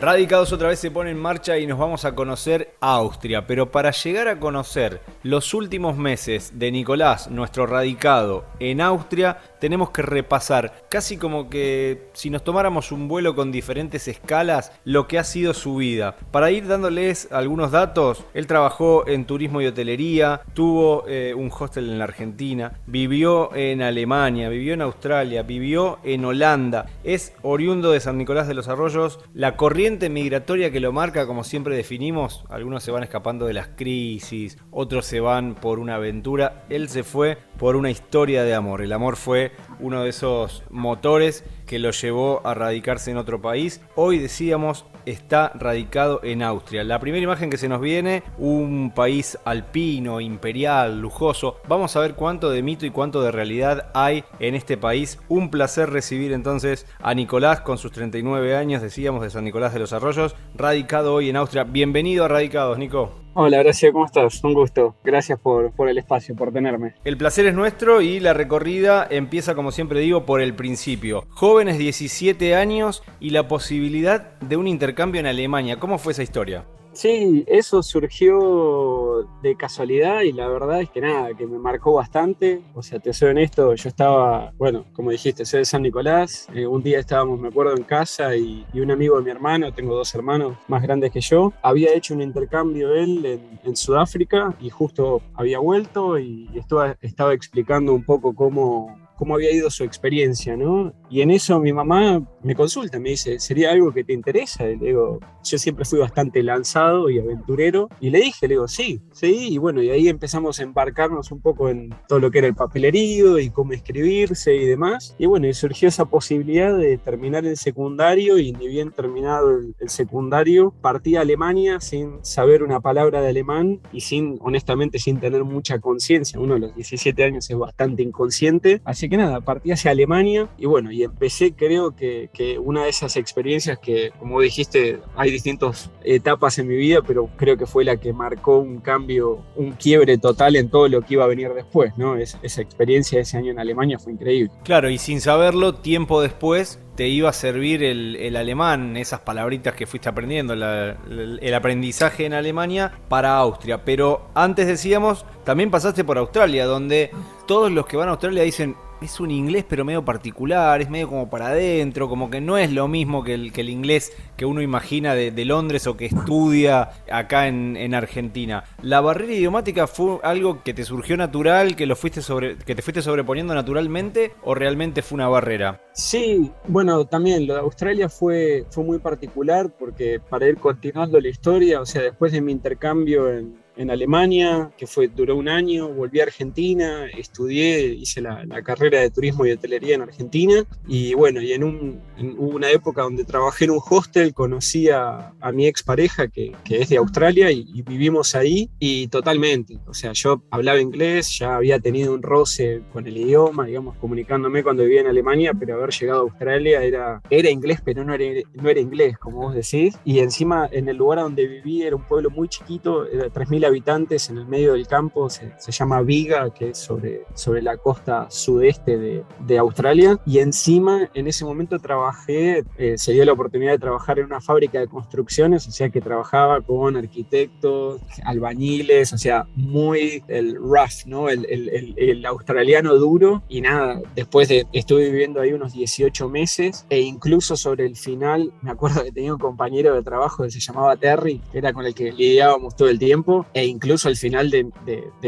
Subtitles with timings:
[0.00, 3.90] Radicados otra vez se pone en marcha y nos vamos a conocer Austria, pero para
[3.90, 10.84] llegar a conocer los últimos meses de Nicolás, nuestro radicado en Austria, tenemos que repasar,
[10.88, 15.54] casi como que si nos tomáramos un vuelo con diferentes escalas, lo que ha sido
[15.54, 16.16] su vida.
[16.30, 21.90] Para ir dándoles algunos datos, él trabajó en turismo y hotelería, tuvo eh, un hostel
[21.90, 28.00] en la Argentina, vivió en Alemania, vivió en Australia, vivió en Holanda, es oriundo de
[28.00, 32.82] San Nicolás de los Arroyos, la corriente migratoria que lo marca, como siempre definimos, algunos
[32.82, 37.38] se van escapando de las crisis, otros se van por una aventura, él se fue
[37.58, 38.80] por una historia de amor.
[38.80, 43.80] El amor fue uno de esos motores que lo llevó a radicarse en otro país.
[43.94, 46.84] Hoy decíamos está radicado en Austria.
[46.84, 51.58] La primera imagen que se nos viene, un país alpino, imperial, lujoso.
[51.68, 55.18] Vamos a ver cuánto de mito y cuánto de realidad hay en este país.
[55.28, 59.80] Un placer recibir entonces a Nicolás con sus 39 años, decíamos, de San Nicolás de
[59.80, 61.64] los Arroyos, radicado hoy en Austria.
[61.64, 63.14] Bienvenido a Radicados, Nico.
[63.32, 64.42] Hola, gracias, ¿cómo estás?
[64.42, 64.96] Un gusto.
[65.04, 66.94] Gracias por, por, el espacio, por tenerme.
[67.04, 71.26] El placer es nuestro y la recorrida empieza, como siempre digo, por el principio.
[71.30, 75.78] Jóvenes 17 años y la posibilidad de un intercambio en Alemania.
[75.78, 76.64] ¿Cómo fue esa historia?
[76.92, 82.62] Sí, eso surgió de casualidad y la verdad es que nada, que me marcó bastante.
[82.74, 86.48] O sea, te soy honesto, yo estaba, bueno, como dijiste, soy de San Nicolás.
[86.52, 89.94] Eh, un día estábamos, me acuerdo, en casa y, un amigo de mi hermano, tengo
[89.94, 93.24] dos hermanos más grandes que yo, había hecho un intercambio él
[93.62, 99.52] en, Sudáfrica y justo había vuelto y estaba, estaba explicando un poco cómo, cómo había
[99.52, 100.94] ido su experiencia, ¿no?
[101.10, 104.66] Y en eso mi mamá me consulta, me dice, ¿sería algo que te interesa?
[104.66, 107.90] Y le digo, yo siempre fui bastante lanzado y aventurero.
[108.00, 109.50] Y le dije, le digo, sí, sí.
[109.50, 112.54] Y bueno, y ahí empezamos a embarcarnos un poco en todo lo que era el
[112.54, 115.14] papelerío y cómo escribirse y demás.
[115.18, 119.74] Y bueno, y surgió esa posibilidad de terminar el secundario y ni bien terminado el,
[119.80, 125.20] el secundario, partí a Alemania sin saber una palabra de alemán y sin, honestamente, sin
[125.20, 126.40] tener mucha conciencia.
[126.40, 128.80] Uno de los 17 años es bastante inconsciente.
[128.86, 132.90] Así que nada, partí hacia Alemania y bueno, y empecé creo que, que, una de
[132.90, 137.84] esas experiencias que, como dijiste, hay distintas etapas en mi vida, pero creo que fue
[137.84, 141.52] la que marcó un cambio, un quiebre total en todo lo que iba a venir
[141.54, 142.16] después, ¿no?
[142.16, 144.52] Es, esa experiencia de ese año en Alemania fue increíble.
[144.62, 149.74] Claro, y sin saberlo, tiempo después te iba a servir el, el alemán, esas palabritas
[149.74, 153.84] que fuiste aprendiendo, el, aprendizaje en Alemania para Austria.
[153.84, 157.10] Pero antes decíamos, también pasaste por Australia, donde
[157.46, 161.08] todos los que van a Australia dicen, es un inglés pero medio particular, es medio
[161.08, 164.44] como para adentro, como que no es lo mismo que el, que el inglés que
[164.44, 168.64] uno imagina de, Londres o que estudia acá en, en, Argentina.
[168.82, 172.82] ¿La barrera idiomática fue algo que te surgió natural, que, lo fuiste sobre, que te
[172.82, 175.80] fuiste sobreponiendo naturalmente o realmente fue una barrera?
[175.92, 181.28] Sí, bueno, también lo de Australia fue, fue muy particular porque para ir continuando la
[181.28, 185.88] historia, o sea, después de mi intercambio en, en Alemania, que fue, duró un año,
[185.88, 190.64] volví a Argentina, estudié, hice la, la, carrera de turismo y hotelería en Argentina.
[190.86, 195.32] Y bueno, y en, un, en una época donde trabajé en un hostel, conocí a,
[195.40, 199.94] a mi expareja que, que, es de Australia y, y, vivimos ahí y totalmente, o
[199.94, 204.84] sea, yo hablaba inglés, ya había tenido un roce con el idioma, digamos, comunicándome cuando
[204.84, 208.68] vivía en Alemania, pero haber llegado a Australia era, era inglés, pero no era, no
[208.68, 212.30] era inglés, como vos decís, y encima en el lugar donde viví era un pueblo
[212.30, 216.70] muy chiquito, era 3.000 habitantes en el medio del campo, se, se, llama Viga, que
[216.70, 220.18] es sobre, sobre la costa sudeste de, de, Australia.
[220.26, 224.40] Y encima, en ese momento trabajé, eh, se dio la oportunidad de trabajar en una
[224.40, 231.06] fábrica de construcciones, o sea que trabajaba con arquitectos, albañiles, o sea, muy el rough,
[231.06, 231.28] ¿no?
[231.28, 233.42] El, el, el, el australiano duro.
[233.48, 238.52] Y nada, después de, estuve viviendo ahí unos 18 meses e incluso sobre el final,
[238.62, 241.86] me acuerdo que tenía un compañero de trabajo que se llamaba Terry, que era con
[241.86, 244.70] el que lidiábamos todo el tiempo e incluso al final de,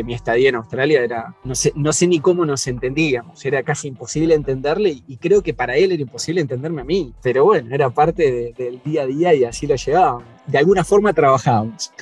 [0.05, 5.03] mi estadía en Australia era, no sé, ni cómo nos entendíamos, era casi imposible entenderle
[5.07, 8.53] y creo que para él era imposible entenderme a mí, pero bueno, era parte de,
[8.53, 11.93] del día a día y así lo llevábamos de alguna forma trabajábamos.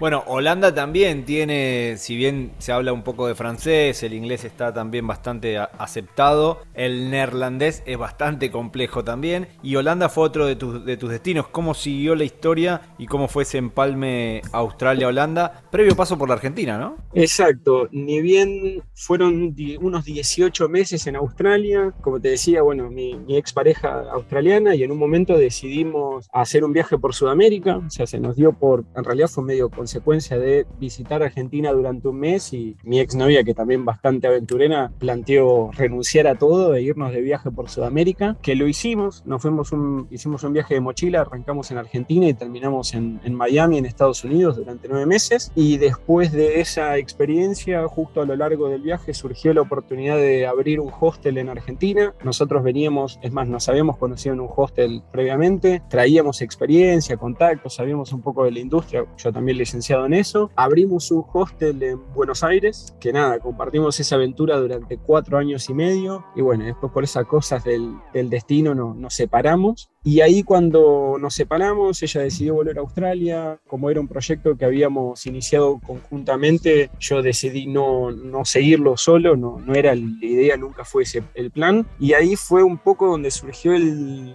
[0.00, 4.72] Bueno, Holanda también tiene, si bien se habla un poco de francés, el inglés está
[4.72, 10.84] también bastante aceptado, el neerlandés es bastante complejo también, y Holanda fue otro de, tus,
[10.84, 11.48] de tus destinos.
[11.48, 15.62] ¿Cómo siguió la historia y cómo fue ese empalme Australia-Holanda?
[15.70, 16.96] Previo paso por la Argentina, ¿no?
[17.14, 23.36] Exacto, ni bien fueron unos 18 meses en Australia, como te decía, bueno, mi, mi
[23.36, 28.18] expareja australiana, y en un momento decidimos hacer un viaje por Sudamérica, O sea, se
[28.18, 32.74] nos dio por, en realidad fue medio consecuencia de visitar Argentina durante un mes y
[32.84, 37.68] mi exnovia, que también bastante aventurera, planteó renunciar a todo e irnos de viaje por
[37.68, 42.26] Sudamérica, que lo hicimos, nos fuimos un, hicimos un viaje de mochila, arrancamos en Argentina
[42.26, 45.52] y terminamos en, en Miami, en Estados Unidos, durante nueve meses.
[45.54, 50.46] Y después de esa experiencia, justo a lo largo del viaje, surgió la oportunidad de
[50.46, 52.14] abrir un hostel en Argentina.
[52.24, 58.14] Nosotros veníamos, es más, nos habíamos conocido en un hostel previamente, traíamos experiencia, contactos, sabíamos
[58.14, 60.50] un poco de la industria, yo también licenciado en eso.
[60.56, 65.74] Abrimos un hostel en Buenos Aires, que nada, compartimos esa aventura durante cuatro años y
[65.74, 66.24] medio.
[66.34, 69.91] Y bueno, después por esas cosas del, del destino no, nos separamos.
[70.04, 73.58] Y ahí cuando nos separamos, ella decidió volver a Australia.
[73.66, 79.60] Como era un proyecto que habíamos iniciado conjuntamente, yo decidí no, no seguirlo solo, no,
[79.64, 81.86] no era la idea, nunca fue ese el plan.
[82.00, 84.34] Y ahí fue un poco donde surgió el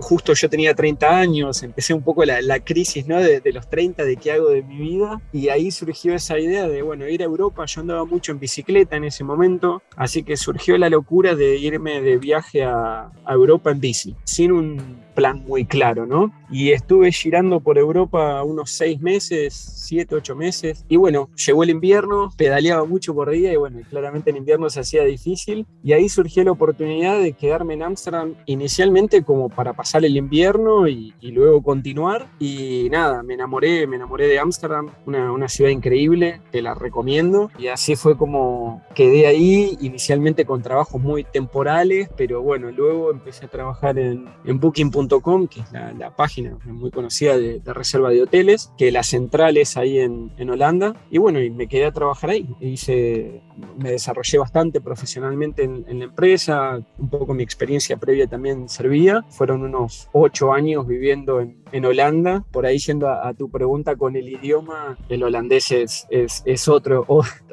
[0.00, 3.20] justo yo tenía 30 años, empecé un poco la, la crisis ¿no?
[3.20, 6.68] de, de, los 30, de qué hago de mi vida, y ahí surgió esa idea
[6.68, 10.36] de, bueno, ir a Europa, yo andaba mucho en bicicleta en ese momento, así que
[10.36, 15.44] surgió la locura de irme de viaje a, a Europa en bici, sin un plan
[15.46, 16.32] muy claro, ¿no?
[16.50, 21.70] Y estuve girando por Europa unos seis meses, siete, ocho meses, y bueno, llegó el
[21.70, 26.08] invierno, pedaleaba mucho por día, y bueno, claramente en invierno se hacía difícil, y ahí
[26.08, 31.30] surgió la oportunidad de quedarme en Ámsterdam inicialmente como para pasar el invierno y, y,
[31.32, 32.28] luego continuar.
[32.38, 37.50] Y nada, me enamoré, me enamoré de Ámsterdam, una, una, ciudad increíble, te la recomiendo.
[37.58, 43.46] Y así fue como quedé ahí, inicialmente con trabajos muy temporales, pero bueno, luego empecé
[43.46, 48.10] a trabajar en, en Booking.com, que es la, la, página muy conocida de, de, reserva
[48.10, 50.94] de hoteles, que la central es ahí en, en Holanda.
[51.10, 52.48] Y bueno, y me quedé a trabajar ahí.
[52.60, 53.42] Hice,
[53.78, 59.24] me desarrollé bastante profesionalmente en, en la empresa, un poco mi experiencia previa también servía.
[59.30, 62.44] Fueron unos ocho años viviendo en, en Holanda.
[62.50, 66.68] Por ahí yendo a, a, tu pregunta con el idioma, el holandés es, es, es
[66.68, 67.04] otro,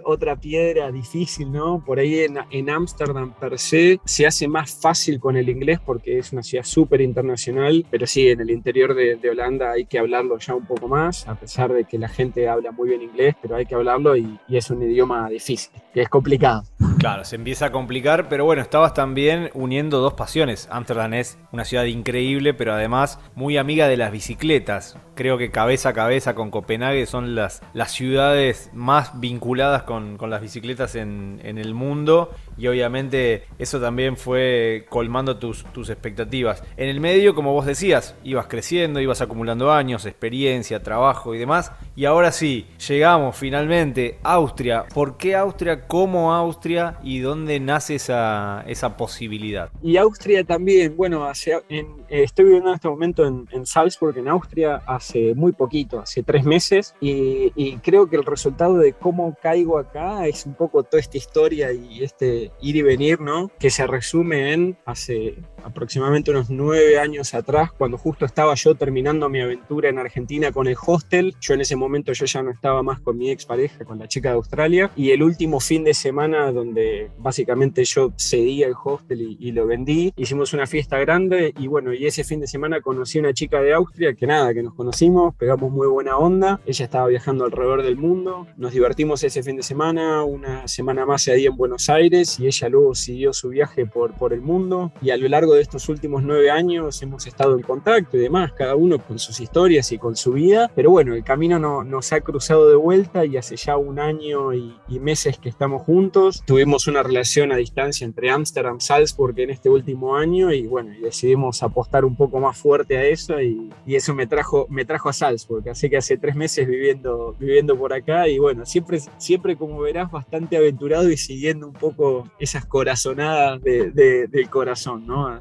[0.05, 1.83] otra piedra difícil, ¿no?
[1.85, 6.33] Por ahí en Ámsterdam per se se hace más fácil con el inglés porque es
[6.33, 10.37] una ciudad súper internacional, pero sí, en el interior de, de, Holanda hay que hablarlo
[10.37, 13.55] ya un poco más, a pesar de que la gente habla muy bien inglés, pero
[13.55, 16.63] hay que hablarlo y, es un idioma difícil, que es complicado.
[16.99, 20.67] Claro, se empieza a complicar, pero bueno, estabas también uniendo dos pasiones.
[20.69, 24.97] Ámsterdam es una ciudad increíble, pero además muy amiga de las bicicletas.
[25.15, 30.29] Creo que cabeza a cabeza con Copenhague son las, las ciudades más vinculadas con, con
[30.29, 36.63] las bicicletas en, en, el mundo y obviamente eso también fue colmando tus, tus expectativas.
[36.77, 41.71] En el medio, como vos decías, ibas creciendo, ibas acumulando años, experiencia, trabajo y demás.
[41.95, 44.85] Y ahora sí, llegamos finalmente a Austria.
[44.93, 45.87] ¿Por qué Austria?
[45.87, 46.99] ¿Cómo Austria?
[47.01, 49.71] ¿Y dónde nace esa, esa posibilidad?
[49.81, 54.15] Y Austria también, bueno, hace, en, eh, estoy viviendo en este momento en, en, Salzburg,
[54.19, 57.49] en Austria, hace muy poquito, hace tres meses, y,
[57.81, 62.03] creo que el resultado de cómo caigo acá es un poco toda esta historia y
[62.03, 63.51] este ir y venir, ¿no?
[63.59, 69.29] Que se resume en hace aproximadamente unos nueve años atrás, cuando justo estaba yo terminando
[69.29, 71.35] mi aventura en Argentina con el hostel.
[71.39, 74.29] Yo en ese momento yo ya no estaba más con mi expareja, con la chica
[74.29, 79.37] de Australia, y el último fin de semana donde básicamente yo cedí el hostel y,
[79.39, 81.53] y lo vendí, hicimos una fiesta grande.
[81.57, 84.53] Y bueno, y ese fin de semana conocí a una chica de Austria que nada,
[84.53, 89.23] que nos conocimos, pegamos muy buena onda, ella estaba viajando alrededor del mundo, nos divertimos
[89.23, 93.33] ese fin de semana, una semana más se en Buenos Aires y ella luego siguió
[93.33, 94.91] su viaje por, por el mundo.
[95.01, 98.53] Y a lo largo de estos últimos nueve años hemos estado en contacto y demás,
[98.53, 102.13] cada uno con sus historias y con su vida, pero bueno, el camino no, nos
[102.13, 106.43] ha cruzado de vuelta y hace ya un año y, y meses que estamos juntos,
[106.45, 110.91] tuvimos una relación a distancia entre Ámsterdam y Salzburg en este último año y bueno,
[111.01, 115.09] decidimos apostar un poco más fuerte a eso y, y, eso me trajo, me trajo
[115.09, 119.55] a Salzburg, así que hace tres meses viviendo, viviendo por acá y bueno, siempre, siempre
[119.55, 125.40] como verás bastante aventurado y siguiendo un poco esas corazonadas de, de, del corazón, ¿no?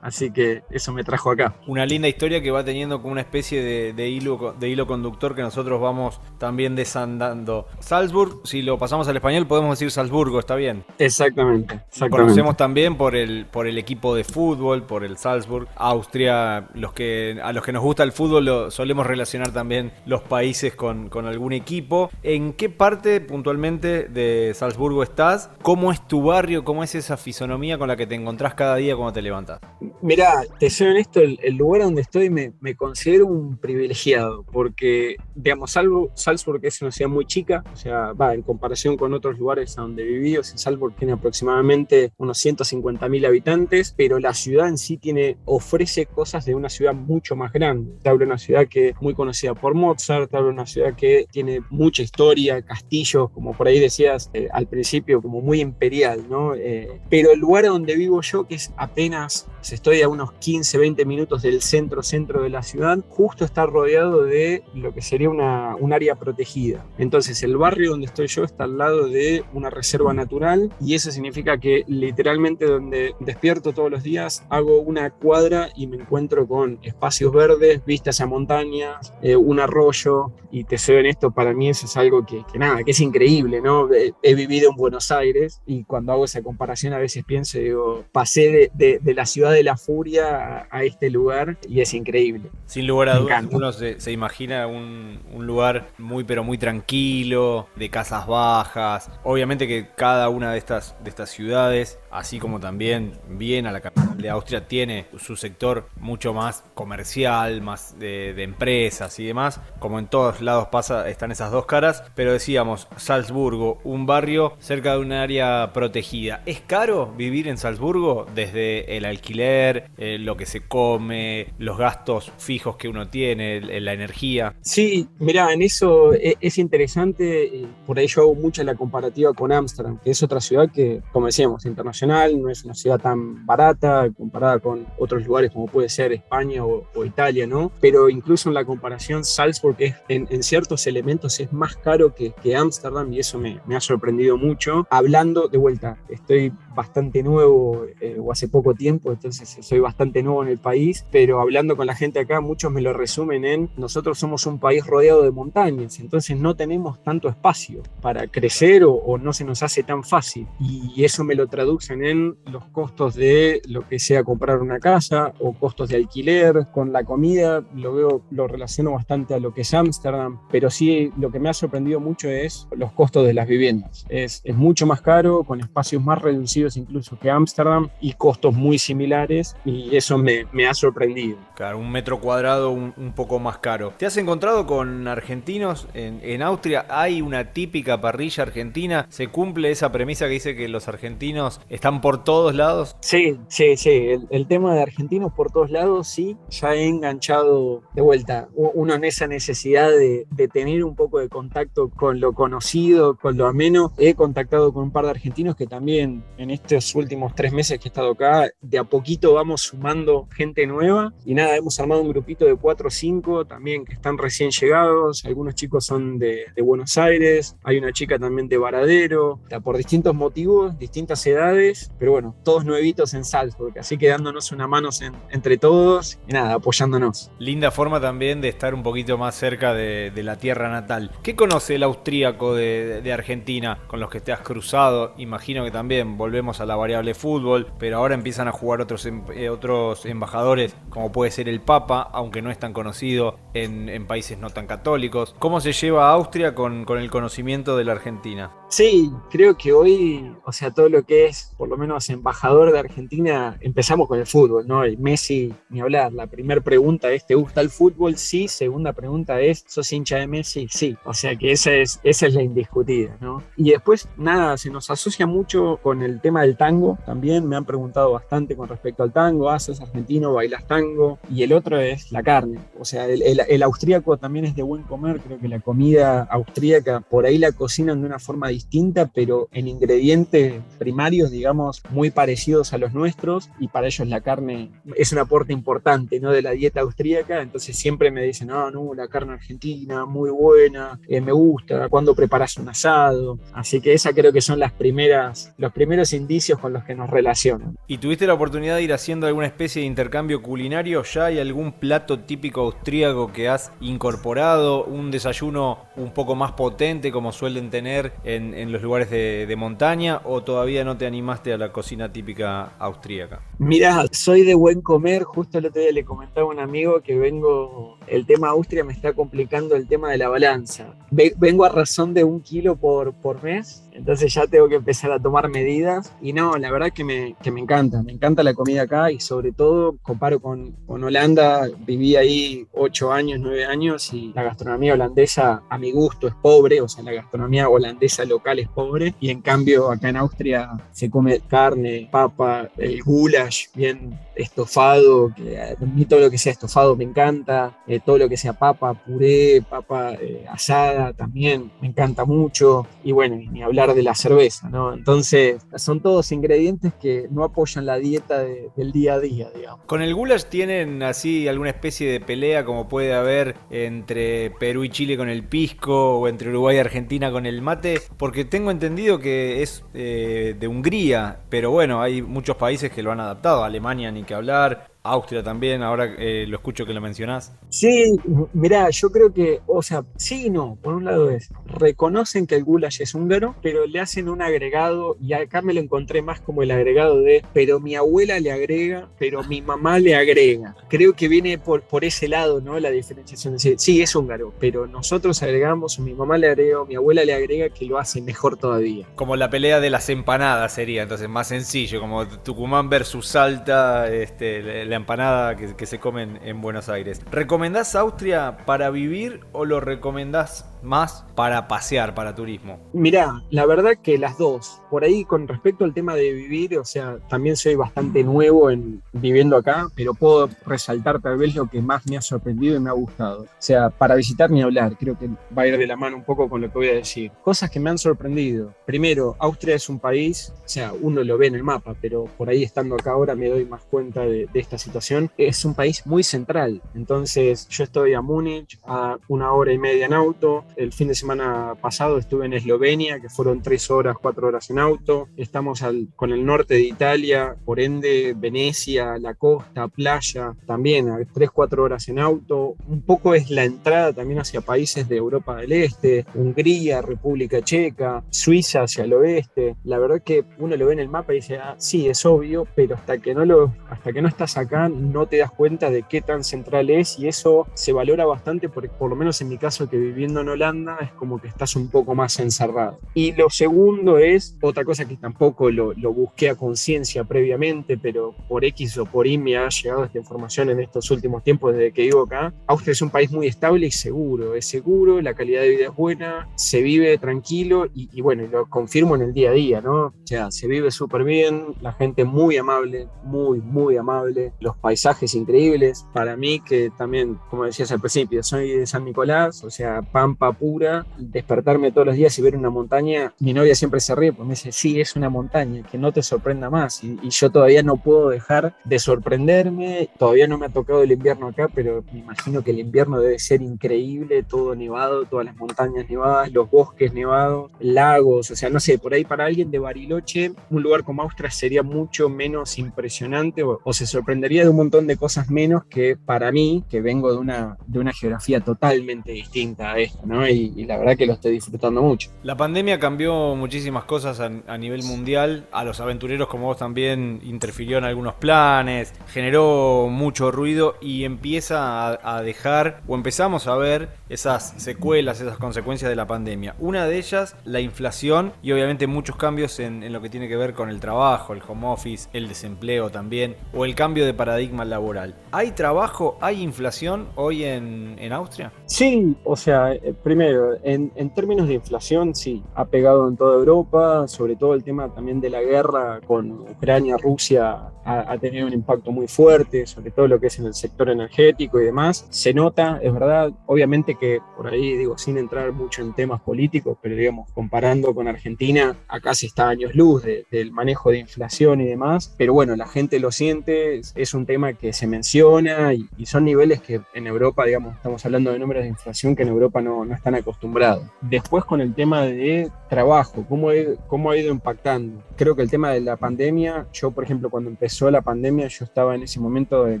[0.00, 1.54] Así que eso me trajo acá.
[1.66, 5.34] Una linda historia que va teniendo como una especie de, de, hilo, de hilo conductor
[5.34, 7.66] que nosotros vamos también desandando.
[7.80, 10.84] Salzburg, si lo pasamos al español, podemos decir Salzburgo, ¿está bien?
[10.98, 11.74] Exactamente.
[11.74, 12.16] exactamente.
[12.16, 15.68] Conocemos también por el, por el equipo de fútbol, por el Salzburg.
[15.76, 20.22] Austria, los que, a los que nos gusta el fútbol lo, solemos relacionar también los
[20.22, 22.10] países con, con algún equipo.
[22.22, 25.50] ¿En qué parte puntualmente de Salzburgo estás?
[25.62, 26.64] ¿Cómo es tu barrio?
[26.64, 29.60] ¿Cómo es esa fisonomía con la que te encontrás cada día cuando te levantas?
[30.02, 36.10] Mira, te soy honesto, el, lugar donde estoy me, considero un privilegiado, porque, digamos, salvo
[36.14, 39.82] Salzburg es una ciudad muy chica, o sea, va, en comparación con otros lugares a
[39.82, 44.78] donde viví, o sea, Salzburg tiene aproximadamente unos 150 mil habitantes, pero la ciudad en
[44.78, 44.98] sí
[45.44, 47.92] ofrece cosas de una ciudad mucho más grande.
[48.02, 50.66] Te hablo de una ciudad que es muy conocida por Mozart, te hablo de una
[50.66, 55.60] ciudad que tiene mucha historia, castillos, como por ahí decías eh, al principio, como muy
[55.60, 56.54] imperial, ¿no?
[56.54, 61.04] Eh, pero el lugar donde vivo yo, que es apenas, estoy a unos 15, 20
[61.04, 65.76] minutos del centro, centro de la ciudad, justo está rodeado de lo que sería una,
[65.76, 66.86] un área protegida.
[66.98, 71.10] Entonces el barrio donde estoy yo está al lado de una reserva natural y eso
[71.10, 76.78] significa que literalmente donde despierto todos los días hago una cuadra y me encuentro con
[76.82, 81.86] espacios verdes, vistas a montañas, eh, un arroyo y te soy esto para mí eso
[81.86, 83.88] es algo que, nada, que es increíble, ¿no?
[83.92, 88.70] He, vivido en Buenos Aires y cuando hago esa comparación a veces pienso, digo, pasé
[88.74, 92.50] de, de la ciudad de la furia a, este lugar y es increíble.
[92.66, 98.26] Sin lugar a dudas, uno se, imagina un, lugar muy pero muy tranquilo, de casas
[98.26, 99.10] bajas.
[99.24, 104.16] Obviamente que cada una de estas, de estas ciudades, así como también Viena, la capital
[104.18, 109.60] de Austria, tiene su sector mucho más comercial, más de, empresas y demás.
[109.78, 112.04] Como en todos lados pasa, están esas dos caras.
[112.14, 116.42] Pero decíamos, Salzburgo, un barrio cerca de un área protegida.
[116.46, 119.90] ¿Es caro vivir en Salzburgo desde el alquiler?
[119.98, 124.54] Eh, lo que se come, los gastos fijos que uno tiene, la energía.
[124.60, 129.52] Sí, mira, en eso e, es, interesante, eh, por ello hago mucha la comparativa con
[129.52, 134.08] Ámsterdam, que es otra ciudad que, como decíamos, internacional, no es una ciudad tan barata
[134.16, 137.72] comparada con otros lugares como puede ser España o, Italia, ¿no?
[137.80, 143.12] Pero incluso en la comparación, Salzburg es, en, ciertos elementos es más caro que Ámsterdam
[143.12, 144.86] y eso me, me ha sorprendido mucho.
[144.90, 150.42] Hablando de vuelta, estoy bastante nuevo eh, o hace poco tiempo, entonces soy bastante nuevo
[150.42, 154.18] en el país, pero hablando con la gente acá, muchos me lo resumen en nosotros
[154.18, 159.32] somos un país rodeado de montañas, entonces no tenemos tanto espacio para crecer o, no
[159.32, 160.46] se nos hace tan fácil.
[160.58, 161.46] Y eso me lo
[161.90, 166.92] en los costos de lo que sea comprar una casa o costos de alquiler, con
[166.92, 171.30] la comida, lo veo, lo relaciono bastante a lo que es Ámsterdam, pero sí lo
[171.30, 174.06] que me ha sorprendido mucho es los costos de las viviendas.
[174.08, 178.78] Es, es mucho más caro, con espacios más reducidos incluso que Ámsterdam y costos muy
[178.78, 181.36] similares y eso me, me ha sorprendido.
[181.54, 183.92] Claro, un metro cuadrado un, poco más caro.
[183.98, 186.86] ¿Te has encontrado con argentinos en, en, Austria?
[186.88, 189.06] ¿Hay una típica parrilla argentina?
[189.10, 192.94] ¿Se cumple esa premisa que dice que los argentinos están por todos lados?
[193.00, 193.90] Sí, sí, sí.
[193.90, 196.36] El, el tema de argentinos por todos lados, sí.
[196.50, 201.30] Ya he enganchado de vuelta uno en esa necesidad de, de tener un poco de
[201.30, 203.94] contacto con lo conocido, con lo ameno.
[203.96, 207.88] He contactado con un par de argentinos que también en estos últimos tres meses que
[207.88, 212.08] he estado acá, de a poquito vamos sumando gente nueva y nada, hemos armado un
[212.08, 216.98] grupito de cuatro o cinco también que están recién llegados, algunos chicos son de, Buenos
[216.98, 222.64] Aires, hay una chica también de Varadero, por distintos motivos, distintas edades, pero bueno, todos
[222.64, 224.90] nuevitos en Salzburg, así que dándonos una mano
[225.30, 227.30] entre todos y nada, apoyándonos.
[227.38, 231.10] Linda forma también de estar un poquito más cerca de, la tierra natal.
[231.22, 235.14] ¿Qué conoce el austríaco de, de Argentina con los que te has cruzado?
[235.16, 239.22] Imagino que también volvemos a la variable fútbol, pero ahora empiezan a jugar otros, em,
[239.34, 244.38] eh, otros embajadores, como puede ser el Papa, aunque no es tan conocido en, países
[244.38, 245.34] no tan católicos.
[245.38, 248.50] ¿Cómo se lleva Austria con, con el conocimiento de la Argentina?
[248.68, 252.78] Sí, creo que hoy, o sea, todo lo que es, por lo menos, embajador de
[252.78, 254.86] Argentina, empezamos con el fútbol, ¿no?
[254.86, 256.10] Y Messi, ni hablar.
[256.10, 258.16] La primera pregunta es, ¿te gusta el fútbol?
[258.16, 258.48] Sí.
[258.48, 260.68] Segunda pregunta es, ¿sos hincha de Messi?
[260.70, 260.96] Sí.
[261.04, 263.42] O sea que esa es, esa es la indiscutida, ¿no?
[263.58, 267.46] Y después, nada, se nos asocia mucho con el tema del tango también.
[267.46, 269.50] Me han preguntado bastante con respecto al tango.
[269.50, 270.32] ¿Haces argentino?
[270.32, 271.18] ¿Bailas tango?
[271.30, 272.58] Y el otro es la carne.
[272.78, 275.20] O sea, el, el austríaco también es de buen comer.
[275.20, 279.68] Creo que la comida austríaca, por ahí la cocinan de una forma distinta, pero en
[279.68, 285.18] ingredientes primarios, digamos, muy parecidos a los nuestros, y para ellos la carne es un
[285.18, 286.20] aporte importante.
[286.20, 291.00] De la dieta austríaca, entonces siempre me dicen, no, no, la carne argentina, muy buena,
[291.08, 295.52] eh, me gusta, cuando preparas un asado, así que esa creo que son las primeras,
[295.58, 297.76] los primeros indicios con los que nos relacionan.
[297.86, 301.02] ¿Y tuviste la oportunidad de ir haciendo alguna especie de intercambio culinario?
[301.02, 304.84] ¿Ya hay algún plato típico austríaco que has incorporado?
[304.84, 310.42] ¿Un desayuno un poco más potente como suelen tener en los lugares de, montaña o
[310.42, 311.06] todavía no te
[311.48, 313.40] a la cocina típica austríaca?
[313.58, 315.22] Mira, soy de buen comer.
[315.22, 318.92] Justo el otro día le comentaba a un amigo que vengo, el tema Austria me
[318.92, 320.94] está complicando el tema de la balanza.
[321.10, 325.18] Vengo a razón de un kilo por, por mes entonces ya tengo que empezar a
[325.18, 326.12] tomar medidas.
[326.20, 329.20] Y no, la verdad que me, que me encanta, me encanta la comida acá y
[329.20, 334.94] sobre todo comparo con, con Holanda, viví ahí ocho años, nueve años y la gastronomía
[334.94, 339.30] holandesa a mi gusto es pobre, o sea, la gastronomía holandesa local es pobre y
[339.30, 345.76] en cambio acá en Austria se come carne, papa, el goulash, bien estofado, que a
[345.80, 349.62] mí todo lo que sea estofado me encanta, eh, todo lo que sea papa, puré,
[349.68, 354.92] papa eh, asada también me encanta mucho, y bueno, ni hablar de la cerveza, ¿no?
[354.92, 359.86] Entonces, son todos ingredientes que no apoyan la dieta del día a día, digamos.
[359.86, 364.90] ¿Con el goulash tienen así alguna especie de pelea como puede haber entre Perú y
[364.90, 368.00] Chile con el pisco o entre Uruguay y Argentina con el mate?
[368.16, 373.12] Porque tengo entendido que es eh, de Hungría, pero bueno, hay muchos países que lo
[373.12, 377.52] han adaptado, Alemania ni que hablar, Austria también, ahora eh, lo escucho que lo mencionás.
[377.70, 378.16] Sí,
[378.52, 380.76] mirá, yo creo que, o sea, sí y no.
[380.82, 385.16] Por un lado es, reconocen que el goulash es húngaro, pero le hacen un agregado,
[385.20, 389.08] y acá me lo encontré más como el agregado de, pero mi abuela le agrega,
[389.18, 390.76] pero mi mamá le agrega.
[390.88, 392.78] Creo que viene por, por ese lado, ¿no?
[392.78, 393.56] La diferenciación.
[393.56, 397.70] De sí, es húngaro, pero nosotros agregamos, mi mamá le agrega, mi abuela le agrega,
[397.70, 399.06] que lo hace mejor todavía.
[399.14, 404.84] Como la pelea de las empanadas sería, entonces más sencillo, como Tucumán versus Salta, este,
[404.84, 407.20] la empanada que, se comen en Buenos Aires.
[407.30, 412.78] ¿Recomendás Austria para vivir o lo recomendás más para pasear, para turismo?
[412.92, 414.80] Mirá, la verdad que las dos.
[414.90, 419.02] Por ahí con respecto al tema de vivir, o sea, también soy bastante nuevo en
[419.12, 422.90] viviendo acá, pero puedo resaltar tal vez lo que más me ha sorprendido y me
[422.90, 423.42] ha gustado.
[423.42, 426.24] O sea, para visitar ni hablar, creo que va a ir de la mano un
[426.24, 427.30] poco con lo que voy a decir.
[427.42, 428.74] Cosas que me han sorprendido.
[428.86, 432.48] Primero, Austria es un país, o sea, uno lo ve en el mapa, pero por
[432.48, 435.30] ahí estando acá ahora me doy más cuenta de, de esta situación.
[435.36, 436.82] Es un país muy central.
[436.94, 441.14] Entonces, yo estoy a Múnich, a una hora y media en auto, el fin de
[441.14, 445.28] semana pasado estuve en Eslovenia, que fueron tres horas, cuatro horas en auto.
[445.36, 445.82] Estamos
[446.16, 452.08] con el norte de Italia, por ende Venecia, la costa, playa, también tres, cuatro horas
[452.08, 452.74] en auto.
[452.88, 458.22] Un poco es la entrada también hacia países de Europa del Este, Hungría, República Checa,
[458.30, 459.76] Suiza hacia el oeste.
[459.84, 462.66] La verdad que uno lo ve en el mapa y dice, ah, sí, es obvio,
[462.74, 466.02] pero hasta que no lo, hasta que no estás acá no te das cuenta de
[466.02, 469.58] qué tan central es y eso se valora bastante porque por lo menos en mi
[469.58, 472.98] caso que viviendo en es como que estás un poco más encerrado.
[473.14, 478.34] Y lo segundo es otra cosa que tampoco lo, lo busqué a conciencia previamente, pero
[478.48, 481.92] por X o por Y me ha llegado esta información en estos últimos tiempos desde
[481.92, 482.52] que vivo acá.
[482.66, 485.94] Austria es un país muy estable y seguro, es seguro, la calidad de vida es
[485.94, 490.06] buena, se vive tranquilo y, y bueno, lo confirmo en el día a día, ¿no?
[490.06, 495.34] O sea, se vive súper bien, la gente muy amable, muy, muy amable, los paisajes
[495.34, 496.06] increíbles.
[496.12, 500.49] Para mí, que también, como decías al principio, soy de San Nicolás, o sea, Pampa
[500.52, 504.48] pura, despertarme todos los días y ver una montaña, mi novia siempre se ríe, porque
[504.48, 507.02] me dice, sí, es una montaña, que no te sorprenda más.
[507.04, 511.48] Y, yo todavía no puedo dejar de sorprenderme, todavía no me ha tocado el invierno
[511.48, 516.08] acá, pero me imagino que el invierno debe ser increíble, todo nevado, todas las montañas
[516.10, 520.52] nevadas, los bosques nevados, lagos, o sea, no sé, por ahí para alguien de Bariloche,
[520.70, 525.16] un lugar como Austria sería mucho menos impresionante o, se sorprendería de un montón de
[525.16, 529.98] cosas menos que para mí, que vengo de una, de una geografía totalmente distinta a
[529.98, 530.39] esta, ¿no?
[530.48, 532.30] Y, la verdad que lo estoy disfrutando mucho.
[532.42, 535.66] La pandemia cambió muchísimas cosas a, nivel mundial.
[535.72, 542.18] A los aventureros como vos también interfirió en algunos planes, generó mucho ruido y empieza
[542.36, 546.74] a, dejar o empezamos a ver esas secuelas, esas consecuencias de la pandemia.
[546.78, 550.72] Una de ellas, la inflación y obviamente muchos cambios en, lo que tiene que ver
[550.74, 555.34] con el trabajo, el home office, el desempleo también o el cambio de paradigma laboral.
[555.52, 558.72] ¿Hay trabajo, hay inflación hoy en, en Austria?
[558.86, 564.28] Sí, o sea, eh, primero, en, términos de inflación, sí, ha pegado en toda Europa,
[564.28, 569.12] sobre todo el tema también de la guerra con Ucrania, Rusia, ha, tenido un impacto
[569.12, 572.26] muy fuerte, sobre todo lo que es en el sector energético y demás.
[572.30, 576.98] Se nota, es verdad, obviamente que por ahí, digo, sin entrar mucho en temas políticos,
[577.00, 581.86] pero digamos, comparando con Argentina, acá se está años luz del manejo de inflación y
[581.86, 586.44] demás, pero bueno, la gente lo siente, es, un tema que se menciona y, son
[586.44, 590.04] niveles que en Europa, digamos, estamos hablando de números de inflación que en Europa no,
[590.04, 591.04] no están acostumbrados.
[591.22, 593.68] Después con el tema de trabajo, ¿cómo,
[594.06, 595.22] cómo ha ido impactando?
[595.36, 598.84] Creo que el tema de la pandemia, yo por ejemplo cuando empezó la pandemia, yo
[598.84, 600.00] estaba en ese momento eh,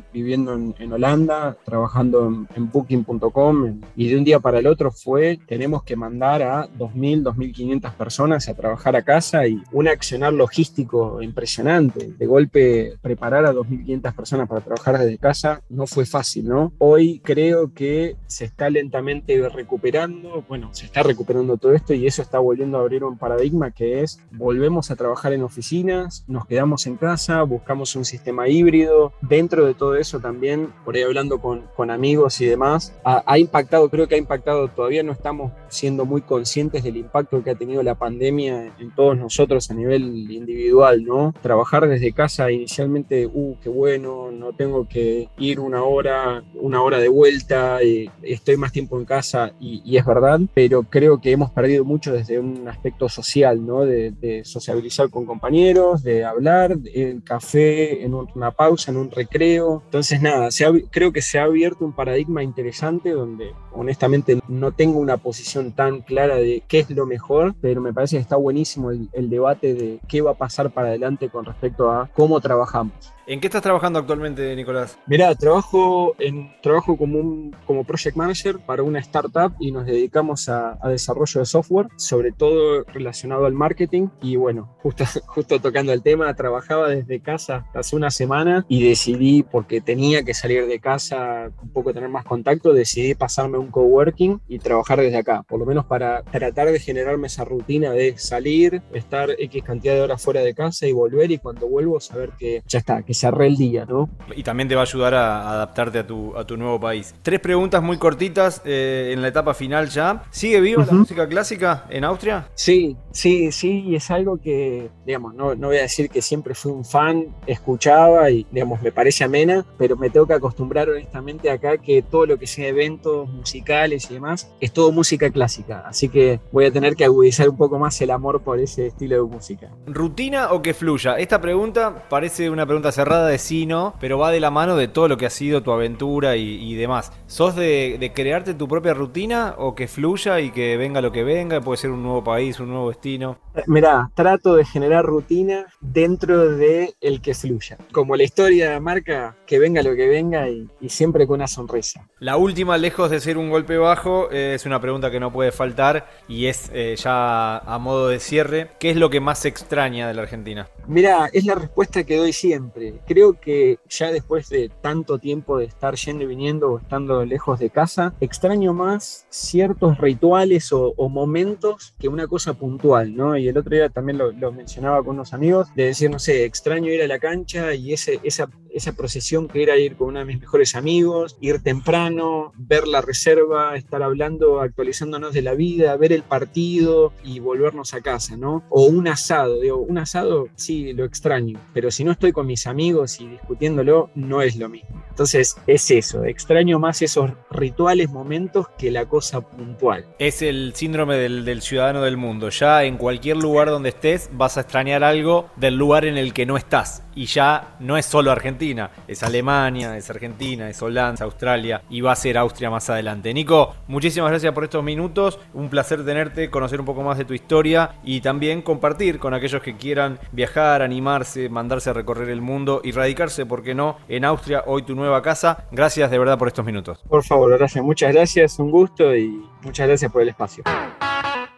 [0.12, 5.82] viviendo en, Holanda, trabajando en, booking.com y de un día para el otro fue, tenemos
[5.84, 12.12] que mandar a 2.000, 2.500 personas a trabajar a casa y un accionar logístico impresionante.
[12.18, 16.72] De golpe preparar a 2.500 personas para trabajar desde casa no fue fácil, ¿no?
[16.78, 20.09] Hoy creo que se está lentamente recuperando
[20.48, 24.02] bueno, se está recuperando todo esto y eso está volviendo a abrir un paradigma que
[24.02, 29.12] es volvemos a trabajar en oficinas, nos quedamos en casa, buscamos un sistema híbrido.
[29.20, 34.06] Dentro de todo eso también, por ahí hablando con, amigos y demás, ha, impactado, creo
[34.06, 37.94] que ha impactado, todavía no estamos siendo muy conscientes del impacto que ha tenido la
[37.94, 41.34] pandemia en todos nosotros a nivel individual, ¿no?
[41.42, 46.98] Trabajar desde casa inicialmente, uh, qué bueno, no tengo que ir una hora, una hora
[46.98, 51.32] de vuelta, eh, estoy más tiempo en casa y, y, es verdad, pero creo que
[51.32, 53.84] hemos perdido mucho desde un aspecto social, ¿no?
[53.84, 54.10] De,
[54.44, 59.82] sociabilizar con compañeros, de hablar, en café, en una pausa, en un recreo.
[59.84, 60.48] Entonces, nada,
[60.90, 66.00] creo que se ha abierto un paradigma interesante donde honestamente no tengo una posición tan
[66.00, 69.74] clara de qué es lo mejor, pero me parece que está buenísimo el, el debate
[69.74, 73.12] de qué va a pasar para adelante con respecto a cómo trabajamos.
[73.30, 74.98] ¿En qué estás trabajando actualmente, Nicolás?
[75.06, 80.48] Mira, trabajo, en, trabajo como, un, como project manager para una startup y nos dedicamos
[80.48, 84.08] a, a, desarrollo de software, sobre todo relacionado al marketing.
[84.20, 89.44] Y bueno, justo, justo tocando el tema, trabajaba desde casa hace una semana y decidí,
[89.44, 94.40] porque tenía que salir de casa, un poco tener más contacto, decidí pasarme un coworking
[94.48, 98.82] y trabajar desde acá, por lo menos para tratar de generarme esa rutina de salir,
[98.92, 102.64] estar X cantidad de horas fuera de casa y volver y cuando vuelvo saber que
[102.66, 104.08] ya está, que cerré el día, ¿no?
[104.34, 107.14] Y también te va a ayudar a adaptarte a tu, a tu nuevo país.
[107.22, 110.22] Tres preguntas muy cortitas eh, en la etapa final ya.
[110.30, 110.92] ¿Sigue viva uh -huh.
[110.92, 112.48] la música clásica en Austria?
[112.54, 116.54] Sí, sí, sí, y es algo que, digamos, no, no voy a decir que siempre
[116.54, 121.50] fui un fan, escuchaba y, digamos, me parece amena, pero me tengo que acostumbrar honestamente
[121.50, 126.08] acá que todo lo que sea eventos musicales y demás es todo música clásica, así
[126.08, 129.22] que voy a tener que agudizar un poco más el amor por ese estilo de
[129.22, 129.70] música.
[129.86, 131.18] ¿Rutina o que fluya?
[131.18, 134.86] Esta pregunta parece una pregunta cerrada de sí, no, pero va de la mano de
[134.86, 137.12] todo lo que ha sido tu aventura y, y demás.
[137.26, 141.24] ¿Sos de, de, crearte tu propia rutina o que fluya y que venga lo que
[141.24, 141.62] venga?
[141.62, 143.38] Puede ser un nuevo país, un nuevo destino.
[143.66, 147.78] Mirá, trato de generar rutina dentro de el que fluya.
[147.90, 152.06] Como la historia marca, que venga lo que venga y, y siempre con una sonrisa.
[152.18, 156.06] La última, lejos de ser un golpe bajo, es una pregunta que no puede faltar
[156.28, 158.72] y es eh, ya a modo de cierre.
[158.78, 160.68] ¿Qué es lo que más extraña de la Argentina?
[160.86, 162.89] Mira, es la respuesta que doy siempre.
[163.06, 167.58] Creo que ya después de tanto tiempo de estar yendo y viniendo o estando lejos
[167.58, 173.36] de casa, extraño más ciertos rituales o, momentos que una cosa puntual, ¿no?
[173.36, 176.44] Y el otro día también lo, lo, mencionaba con unos amigos, de decir, no sé,
[176.44, 180.20] extraño ir a la cancha y ese, esa, esa procesión que era ir con uno
[180.20, 185.96] de mis mejores amigos, ir temprano, ver la reserva, estar hablando, actualizándonos de la vida,
[185.96, 188.64] ver el partido y volvernos a casa, ¿no?
[188.68, 192.66] O un asado, digo, un asado sí lo extraño, pero si no estoy con mis
[192.66, 195.02] amigos y discutiéndolo, no es lo mismo.
[195.10, 200.06] Entonces es eso, extraño más esos rituales, momentos que la cosa puntual.
[200.18, 204.56] Es el síndrome del, del ciudadano del mundo, ya en cualquier lugar donde estés vas
[204.56, 208.30] a extrañar algo del lugar en el que no estás y ya no es solo
[208.30, 212.88] Argentina, es Alemania, es Argentina, es Holanda, es Australia y va a ser Austria más
[212.90, 213.32] adelante.
[213.34, 217.34] Nico, muchísimas gracias por estos minutos, un placer tenerte, conocer un poco más de tu
[217.34, 222.80] historia y también compartir con aquellos que quieran viajar, animarse, mandarse a recorrer el mundo
[222.84, 225.64] y radicarse, ¿por qué no?, en Austria, hoy tu nueva casa.
[225.70, 227.00] Gracias de verdad por estos minutos.
[227.08, 230.64] Por favor, gracias, muchas gracias, un gusto y muchas gracias por el espacio.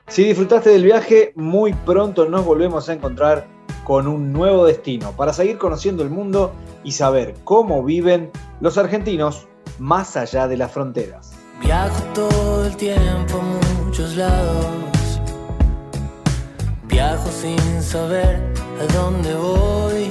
[0.08, 3.46] Si disfrutaste del viaje, muy pronto nos volvemos a encontrar
[3.84, 6.52] con un nuevo destino para seguir conociendo el mundo
[6.84, 9.46] y saber cómo viven los argentinos
[9.78, 11.32] más allá de las fronteras.
[11.60, 15.20] Viajo todo el tiempo a muchos lados.
[16.84, 18.40] Viajo sin saber
[18.80, 20.10] a dónde voy.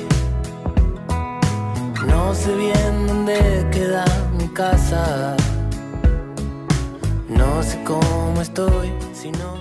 [2.07, 4.05] No sé bien dónde queda
[4.37, 5.35] mi casa.
[7.29, 9.60] No sé cómo estoy si no